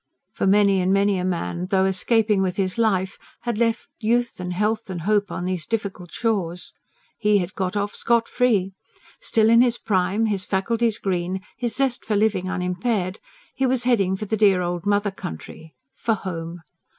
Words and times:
For 0.33 0.47
many 0.47 0.81
and 0.81 0.91
many 0.91 1.19
a 1.19 1.23
man, 1.23 1.67
though 1.67 1.85
escaping 1.85 2.41
with 2.41 2.55
his 2.57 2.79
life, 2.79 3.19
had 3.41 3.59
left 3.59 3.87
youth 3.99 4.39
and 4.39 4.51
health 4.51 4.89
and 4.89 5.01
hope 5.01 5.31
on 5.31 5.45
these 5.45 5.67
difficult 5.67 6.11
shores. 6.11 6.73
He 7.19 7.37
had 7.37 7.53
got 7.53 7.77
off 7.77 7.93
scot 7.93 8.27
free. 8.27 8.73
Still 9.19 9.47
in 9.47 9.61
his 9.61 9.77
prime, 9.77 10.25
his 10.25 10.43
faculties 10.43 10.97
green, 10.97 11.41
his 11.55 11.75
zest 11.75 12.03
for 12.03 12.15
living 12.15 12.49
unimpaired, 12.49 13.19
he 13.53 13.67
was 13.67 13.83
heading 13.83 14.15
for 14.17 14.25
the 14.25 14.35
dear 14.37 14.63
old 14.63 14.87
mother 14.87 15.11
country 15.11 15.75
for 15.93 16.15
home. 16.15 16.61